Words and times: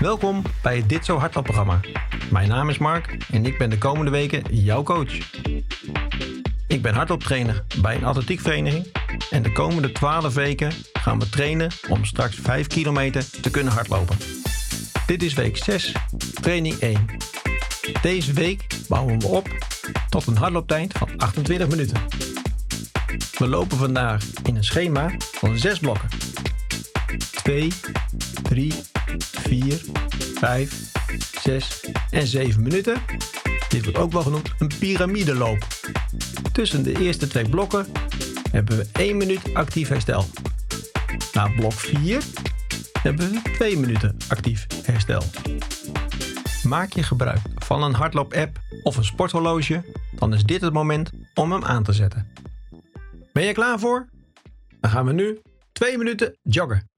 Welkom 0.00 0.42
bij 0.62 0.76
het 0.76 0.88
Dit 0.88 1.04
Zo 1.04 1.18
Hardloopprogramma. 1.18 1.80
Mijn 2.30 2.48
naam 2.48 2.68
is 2.68 2.78
Mark 2.78 3.16
en 3.30 3.46
ik 3.46 3.58
ben 3.58 3.70
de 3.70 3.78
komende 3.78 4.10
weken 4.10 4.42
jouw 4.50 4.82
coach. 4.82 5.12
Ik 6.66 6.82
ben 6.82 6.94
hardlooptrainer 6.94 7.64
bij 7.80 7.96
een 7.96 8.04
atletiekvereniging 8.04 8.86
en 9.30 9.42
de 9.42 9.52
komende 9.52 9.92
12 9.92 10.34
weken 10.34 10.72
gaan 10.92 11.18
we 11.18 11.28
trainen 11.28 11.70
om 11.88 12.04
straks 12.04 12.36
5 12.36 12.66
kilometer 12.66 13.30
te 13.40 13.50
kunnen 13.50 13.72
hardlopen. 13.72 14.16
Dit 15.06 15.22
is 15.22 15.34
week 15.34 15.56
6, 15.56 15.92
training 16.40 16.78
1. 16.78 17.06
Deze 18.02 18.32
week 18.32 18.66
bouwen 18.88 19.18
we 19.18 19.26
op 19.26 19.48
tot 20.08 20.26
een 20.26 20.36
hardlooptijd 20.36 20.92
van 20.98 21.08
28 21.16 21.68
minuten. 21.68 22.02
We 23.38 23.48
lopen 23.48 23.76
vandaag 23.76 24.24
in 24.42 24.56
een 24.56 24.64
schema 24.64 25.10
van 25.18 25.58
6 25.58 25.78
blokken. 25.78 26.08
2, 27.42 27.72
3, 28.42 28.72
4, 29.48 29.80
5, 30.34 30.92
6 31.42 31.90
en 32.10 32.26
7 32.26 32.62
minuten. 32.62 32.96
Dit 33.68 33.82
wordt 33.82 33.98
ook 33.98 34.12
wel 34.12 34.22
genoemd 34.22 34.52
een 34.58 34.70
piramideloop. 34.78 35.66
Tussen 36.52 36.82
de 36.82 36.98
eerste 36.98 37.26
twee 37.26 37.48
blokken 37.48 37.86
hebben 38.50 38.76
we 38.76 38.86
1 38.92 39.16
minuut 39.16 39.54
actief 39.54 39.88
herstel. 39.88 40.24
Na 41.32 41.48
blok 41.56 41.72
4 41.72 42.22
hebben 43.02 43.30
we 43.30 43.40
2 43.52 43.78
minuten 43.78 44.16
actief 44.28 44.66
herstel. 44.82 45.22
Maak 46.62 46.92
je 46.92 47.02
gebruik 47.02 47.40
van 47.56 47.82
een 47.82 47.94
hardloop-app 47.94 48.60
of 48.82 48.96
een 48.96 49.04
sporthorloge, 49.04 49.84
dan 50.18 50.34
is 50.34 50.44
dit 50.44 50.60
het 50.60 50.72
moment 50.72 51.10
om 51.34 51.52
hem 51.52 51.64
aan 51.64 51.82
te 51.82 51.92
zetten. 51.92 52.32
Ben 53.32 53.44
je 53.44 53.52
klaar 53.52 53.78
voor? 53.78 54.08
Dan 54.80 54.90
gaan 54.90 55.06
we 55.06 55.12
nu 55.12 55.38
2 55.72 55.98
minuten 55.98 56.38
joggen. 56.42 56.88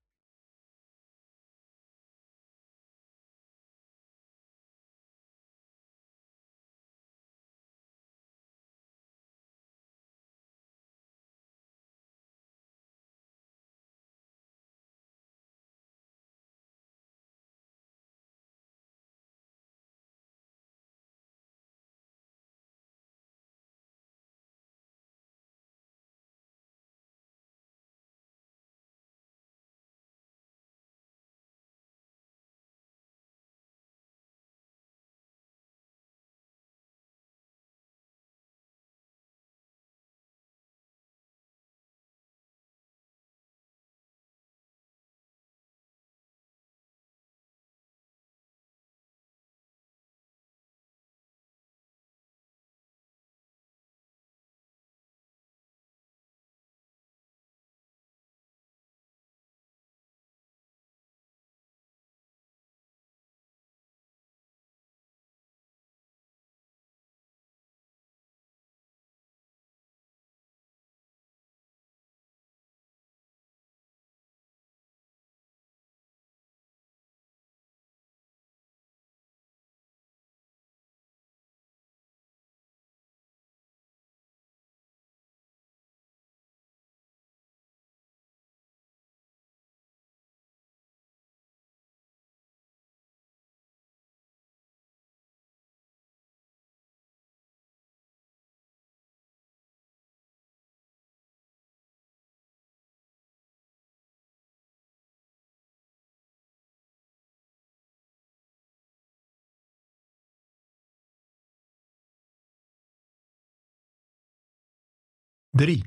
Drie, 115.51 115.85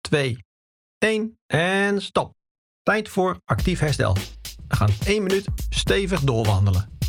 twee, 0.00 0.44
één 0.98 1.38
en 1.46 2.02
stop. 2.02 2.34
Tijd 2.82 3.08
voor 3.08 3.40
actief 3.44 3.78
herstel. 3.78 4.14
We 4.68 4.76
gaan 4.76 4.90
1 5.04 5.22
minuut 5.22 5.46
stevig 5.68 6.20
doorwandelen. 6.20 6.99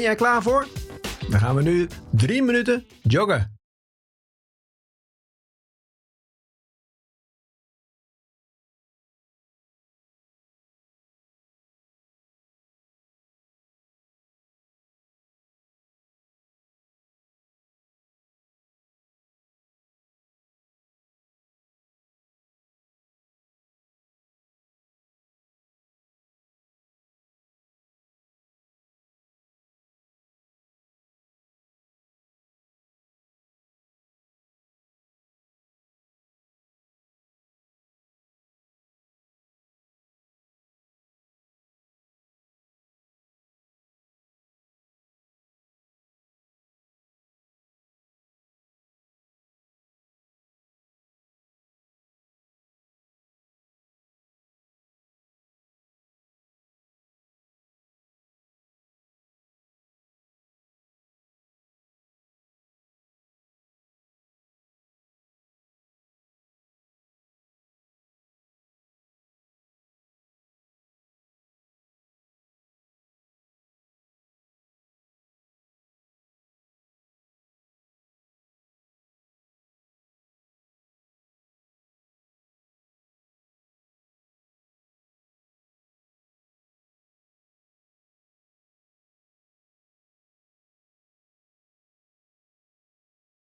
Ben 0.00 0.08
jij 0.08 0.18
klaar 0.18 0.42
voor? 0.42 0.66
Dan 1.28 1.40
gaan 1.40 1.54
we 1.54 1.62
nu 1.62 1.88
3 2.10 2.42
minuten 2.42 2.86
joggen. 3.02 3.49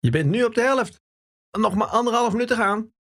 Je 0.00 0.11
bent 0.11 0.31
nu 0.31 0.44
op 0.44 0.55
de 0.55 0.61
helft. 0.61 1.02
Nog 1.58 1.75
maar 1.75 1.88
anderhalf 1.88 2.32
minuut 2.32 2.49
te 2.49 2.55
gaan. 2.55 2.93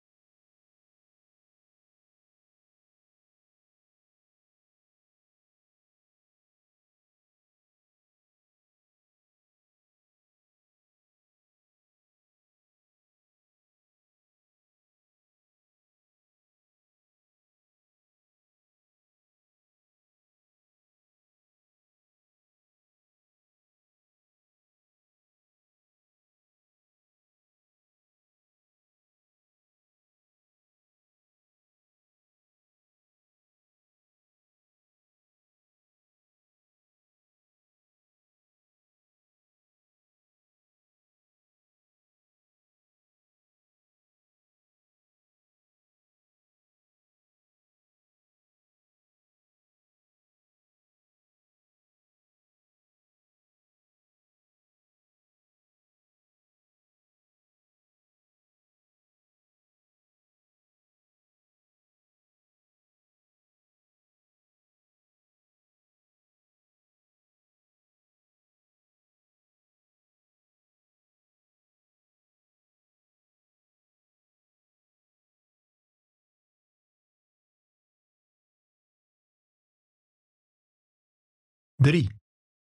Drie, 81.81 82.09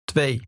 twee, 0.03 0.41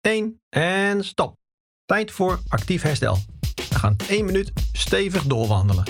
één 0.00 0.40
en 0.48 1.04
stop. 1.04 1.36
Tijd 1.84 2.10
voor 2.10 2.40
actief 2.48 2.82
herstel. 2.82 3.18
We 3.54 3.74
gaan 3.74 3.96
één 4.08 4.24
minuut 4.24 4.52
stevig 4.72 5.22
doorwandelen. 5.22 5.84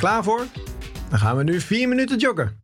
Klaar 0.00 0.24
voor? 0.24 0.46
Dan 1.10 1.18
gaan 1.18 1.36
we 1.36 1.42
nu 1.42 1.60
4 1.60 1.88
minuten 1.88 2.18
joggen. 2.18 2.59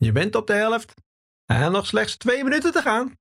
Je 0.00 0.12
bent 0.12 0.34
op 0.34 0.46
de 0.46 0.52
helft. 0.52 0.94
En 1.46 1.72
nog 1.72 1.86
slechts 1.86 2.16
2 2.16 2.44
minuten 2.44 2.72
te 2.72 2.82
gaan. 2.82 3.18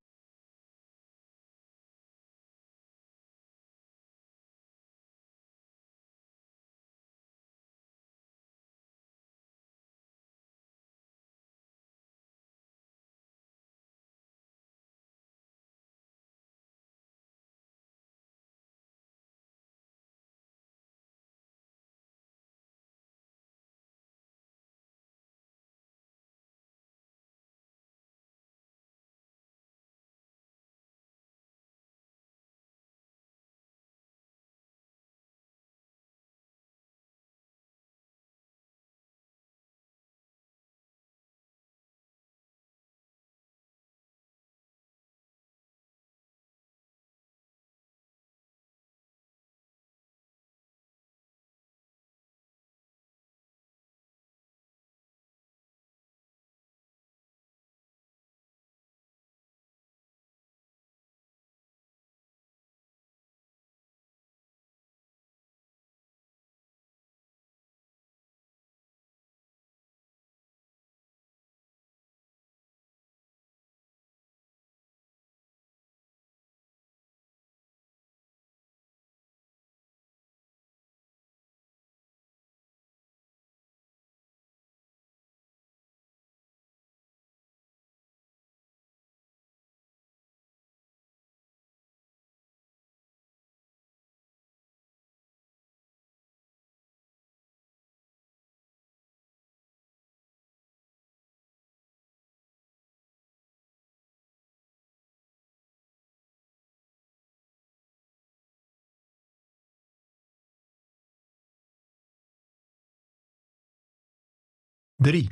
3, 115.02 115.30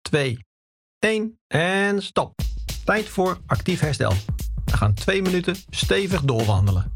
2, 0.00 0.38
1 0.98 1.38
en 1.46 2.02
stop. 2.02 2.40
Tijd 2.84 3.08
voor 3.08 3.40
actief 3.46 3.80
herstel. 3.80 4.12
We 4.64 4.76
gaan 4.76 4.94
2 4.94 5.22
minuten 5.22 5.56
stevig 5.70 6.22
doorwandelen. 6.22 6.92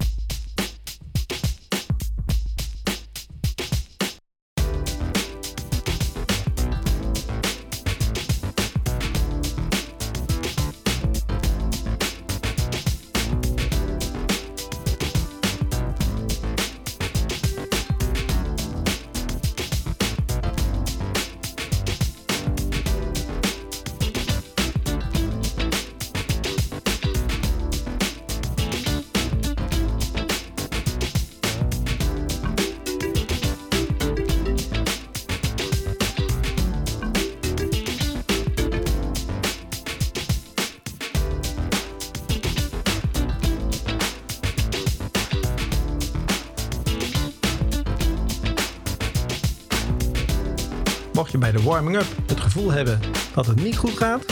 Mocht 51.19 51.33
je 51.33 51.39
bij 51.39 51.53
de 51.53 51.63
warming-up 51.63 52.07
het 52.27 52.41
gevoel 52.41 52.73
hebben 52.73 53.01
dat 53.35 53.47
het 53.47 53.63
niet 53.63 53.77
goed 53.77 53.97
gaat, 53.97 54.25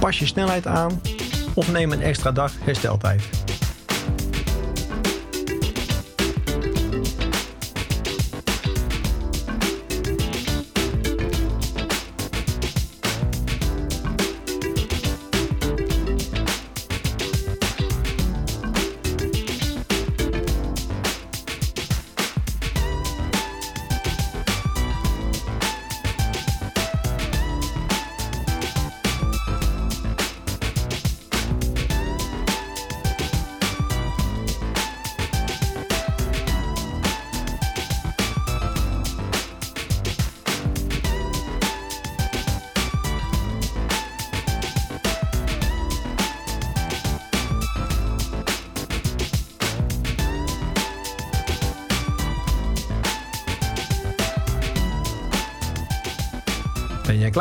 pas 0.00 0.18
je 0.18 0.26
snelheid 0.26 0.66
aan 0.66 1.00
of 1.54 1.72
neem 1.72 1.92
een 1.92 2.02
extra 2.02 2.32
dag 2.32 2.52
hersteltijd. 2.60 3.41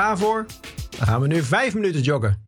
Klaar 0.01 0.17
voor? 0.17 0.45
Dan 0.97 1.07
gaan 1.07 1.21
we 1.21 1.27
nu 1.27 1.43
5 1.43 1.73
minuten 1.73 2.01
joggen. 2.01 2.40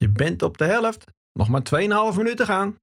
Je 0.00 0.08
bent 0.08 0.42
op 0.42 0.58
de 0.58 0.64
helft. 0.64 1.04
Nog 1.32 1.48
maar 1.48 1.62
2,5 2.12 2.16
minuten 2.16 2.46
gaan. 2.46 2.76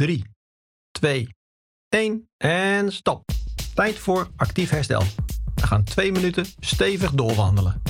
3, 0.00 0.24
2, 0.90 1.28
1 1.88 2.28
en 2.36 2.92
stop. 2.92 3.30
Tijd 3.74 3.98
voor 3.98 4.30
actief 4.36 4.70
herstel. 4.70 5.02
We 5.54 5.66
gaan 5.66 5.84
2 5.84 6.12
minuten 6.12 6.46
stevig 6.60 7.10
doorwandelen. 7.10 7.82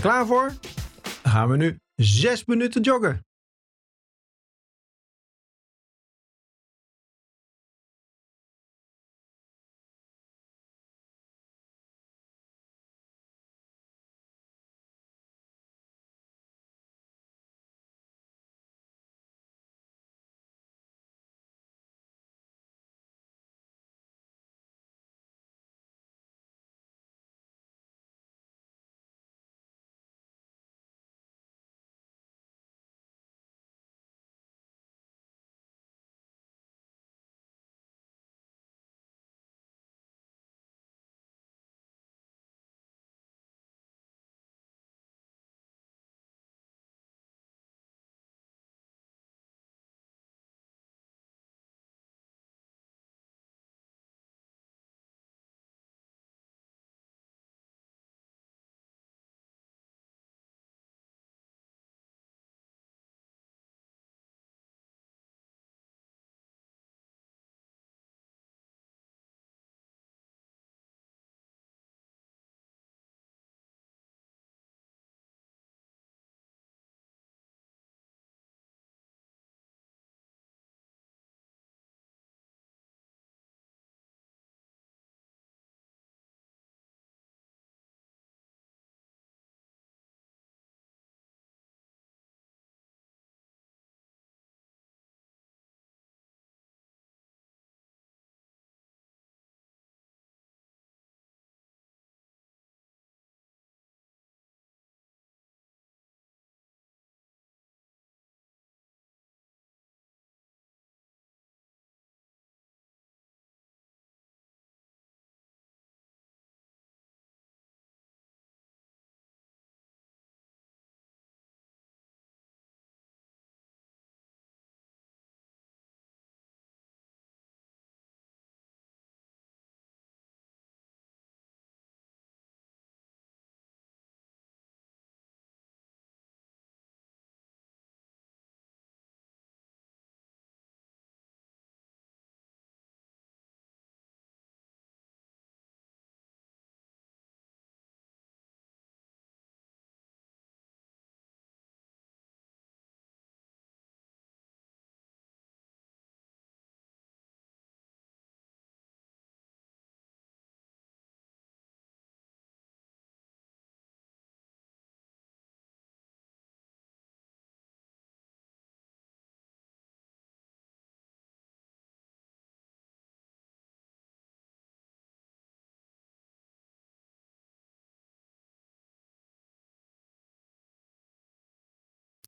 Klaar 0.00 0.26
voor? 0.26 0.52
Gaan 1.22 1.48
we 1.48 1.56
nu 1.56 1.78
6 1.94 2.44
minuten 2.44 2.82
joggen. 2.82 3.26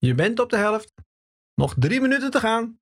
Je 0.01 0.15
bent 0.15 0.41
op 0.41 0.51
de 0.51 0.57
helft. 0.57 0.93
Nog 1.55 1.75
drie 1.79 2.01
minuten 2.01 2.31
te 2.31 2.41
gaan. 2.41 2.81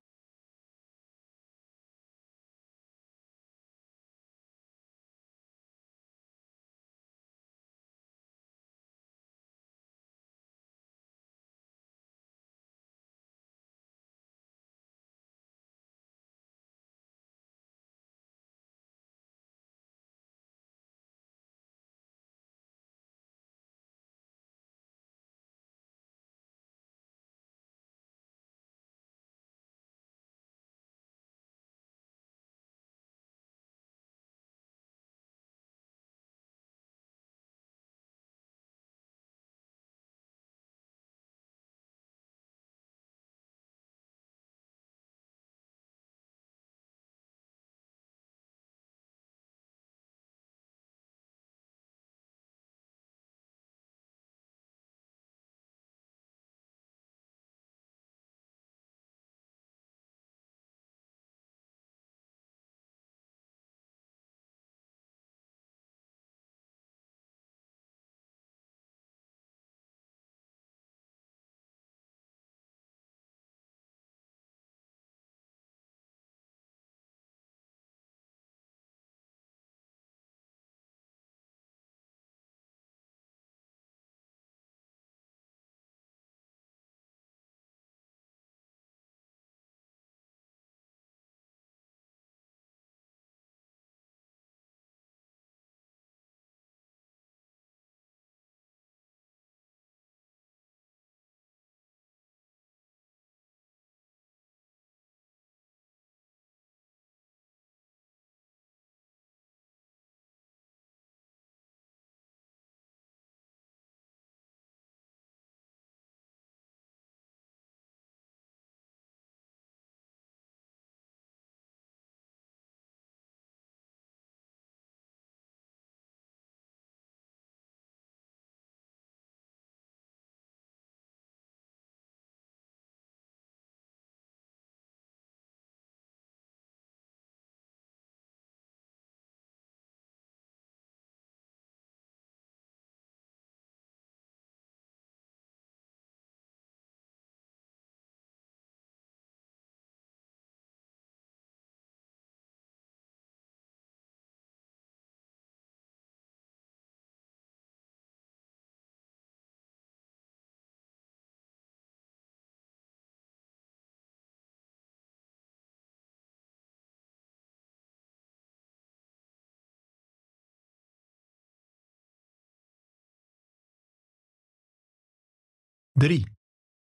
Drie, 175.99 176.25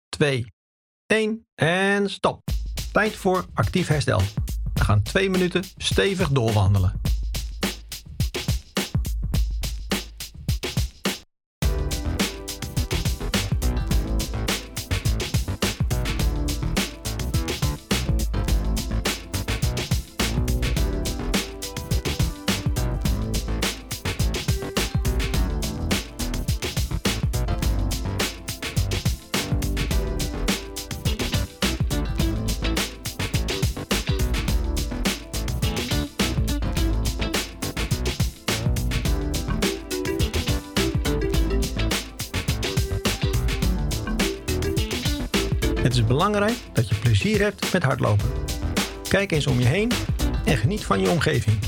twee, 0.10 0.54
één 1.06 1.48
en 1.56 2.10
stop. 2.10 2.42
Tijd 2.92 3.16
voor 3.16 3.46
actief 3.54 3.88
herstel. 3.88 4.22
We 4.74 4.84
gaan 4.84 5.02
twee 5.02 5.30
minuten 5.30 5.64
stevig 5.78 6.30
doorwandelen. 6.30 7.02
Plezier 47.26 47.44
hebt 47.44 47.74
met 47.74 47.84
hardlopen. 47.84 48.26
Kijk 49.10 49.32
eens 49.32 49.48
om 49.48 49.60
je 49.60 49.66
heen 49.66 49.92
en 50.46 50.58
geniet 50.58 50.84
van 50.86 51.00
je 51.02 51.10
omgeving. 51.10 51.65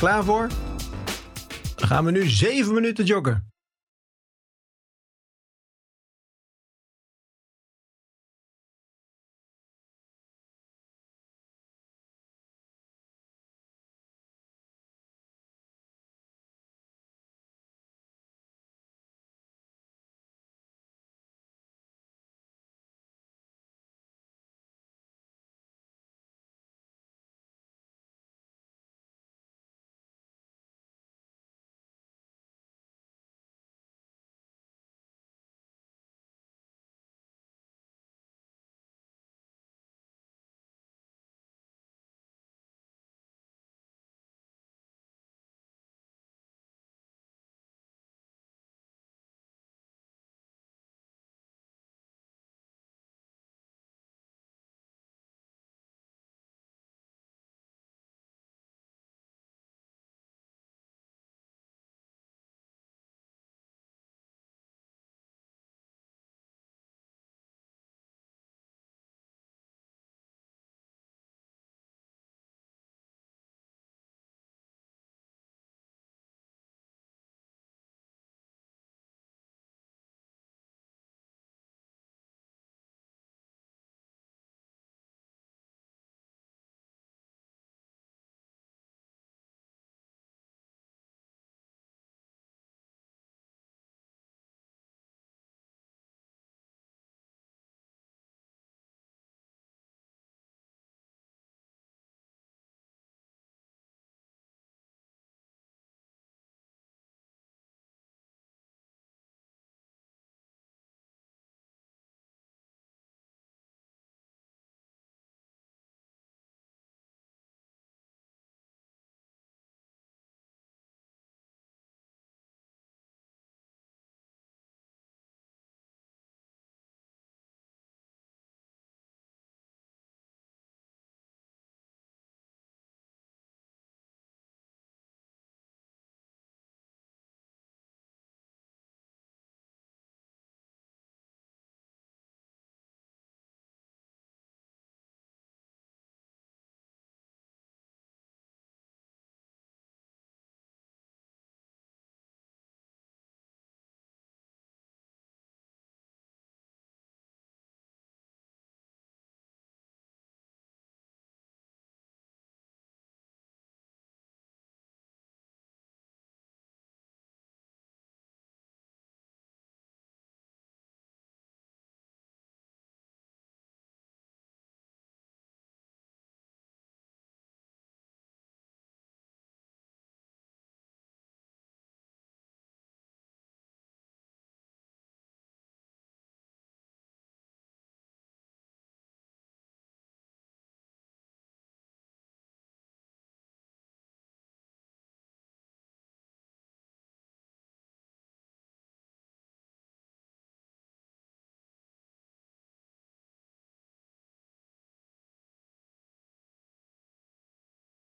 Klaar 0.00 0.24
voor? 0.24 0.48
gaan 1.76 2.04
we 2.04 2.10
nu 2.10 2.28
7 2.28 2.74
minuten 2.74 3.04
joggen. 3.04 3.39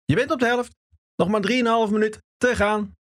Je 0.08 0.16
bent 0.16 0.32
op 0.32 0.40
de 0.40 0.46
helft. 0.46 0.76
Nog 1.16 1.28
maar 1.28 1.42
3,5 1.88 1.92
minuut 1.92 2.22
te 2.38 2.56
gaan. 2.56 2.97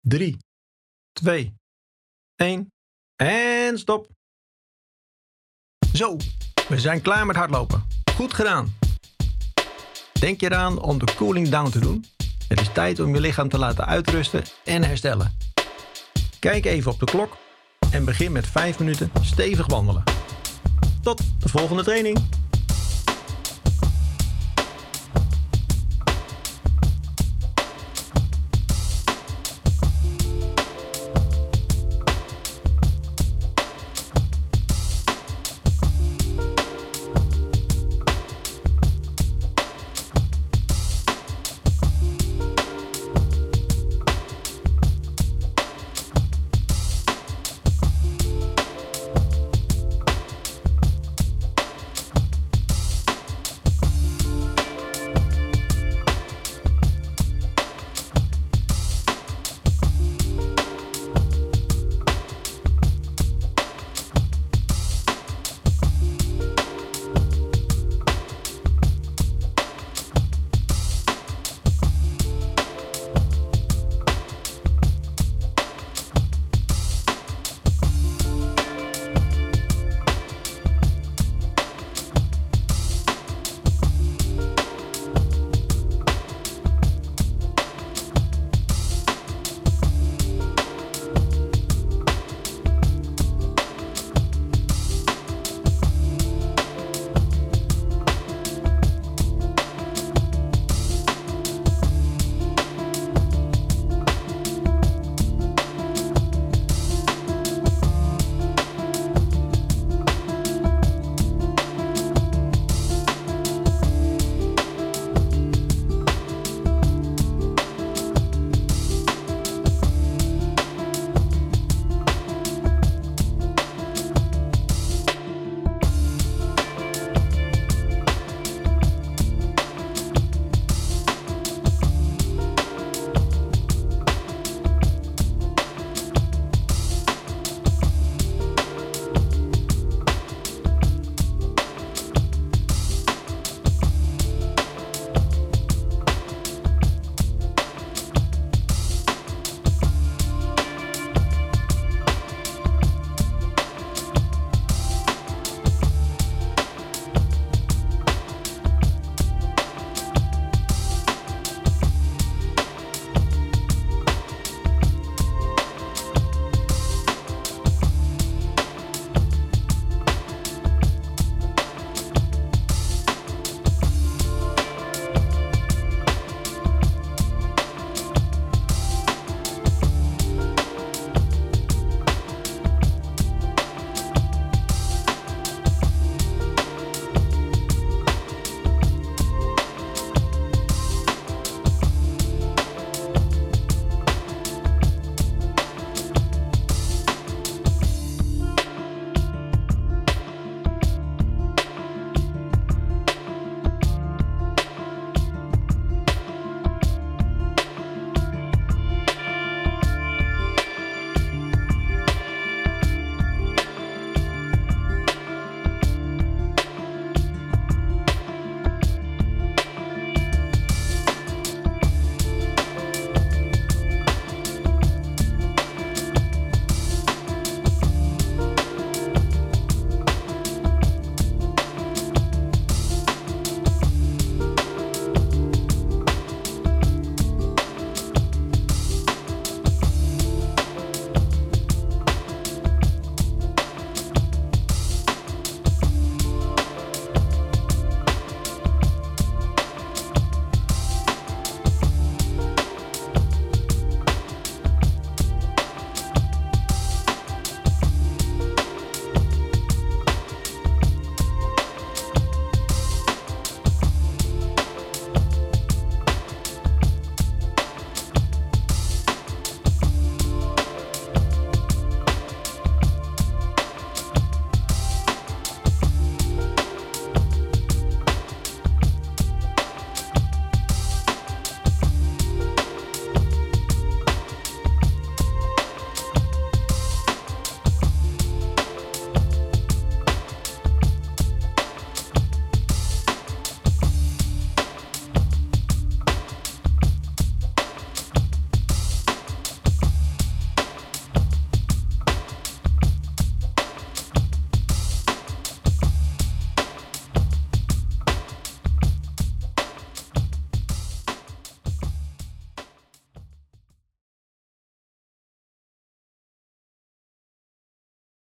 3, 0.00 0.36
2, 1.12 1.54
1 2.36 2.72
en 3.16 3.78
stop. 3.78 4.08
Zo, 5.92 6.16
we 6.68 6.80
zijn 6.80 7.02
klaar 7.02 7.26
met 7.26 7.36
hardlopen. 7.36 7.84
Goed 8.14 8.34
gedaan. 8.34 8.74
Denk 10.20 10.40
je 10.40 10.46
eraan 10.46 10.82
om 10.82 10.98
de 10.98 11.14
cooling 11.16 11.48
down 11.48 11.70
te 11.70 11.78
doen? 11.78 12.04
Het 12.48 12.60
is 12.60 12.72
tijd 12.72 13.00
om 13.00 13.14
je 13.14 13.20
lichaam 13.20 13.48
te 13.48 13.58
laten 13.58 13.86
uitrusten 13.86 14.42
en 14.64 14.84
herstellen. 14.84 15.36
Kijk 16.38 16.64
even 16.64 16.92
op 16.92 16.98
de 16.98 17.06
klok 17.06 17.36
en 17.90 18.04
begin 18.04 18.32
met 18.32 18.46
5 18.46 18.78
minuten 18.78 19.10
stevig 19.20 19.66
wandelen. 19.66 20.02
Tot 21.02 21.40
de 21.40 21.48
volgende 21.48 21.82
training. 21.82 22.39